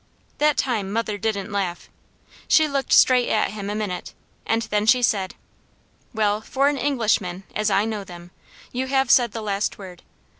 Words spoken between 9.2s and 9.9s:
the last